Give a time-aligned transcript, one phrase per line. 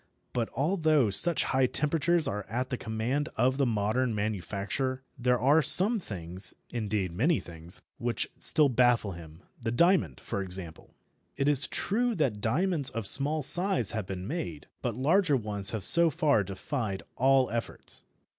[0.33, 5.61] But although such high temperatures are at the command of the modern manufacturer, there are
[5.61, 10.95] some things indeed many things which still baffle him, the diamond, for example.
[11.37, 15.83] It is true that diamonds of small size have been made, but larger ones have
[15.83, 18.03] so far defied all efforts.